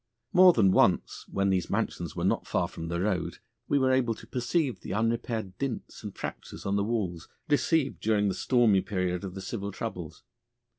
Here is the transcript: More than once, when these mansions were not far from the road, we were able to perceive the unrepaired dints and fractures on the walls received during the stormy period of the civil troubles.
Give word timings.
More 0.33 0.51
than 0.51 0.71
once, 0.71 1.27
when 1.31 1.51
these 1.51 1.69
mansions 1.69 2.15
were 2.15 2.23
not 2.25 2.47
far 2.47 2.67
from 2.67 2.87
the 2.87 2.99
road, 2.99 3.37
we 3.67 3.77
were 3.77 3.91
able 3.91 4.15
to 4.15 4.25
perceive 4.25 4.79
the 4.79 4.95
unrepaired 4.95 5.59
dints 5.59 6.01
and 6.03 6.17
fractures 6.17 6.65
on 6.65 6.75
the 6.75 6.83
walls 6.83 7.29
received 7.49 7.99
during 7.99 8.27
the 8.27 8.33
stormy 8.33 8.81
period 8.81 9.23
of 9.23 9.35
the 9.35 9.41
civil 9.41 9.71
troubles. 9.71 10.23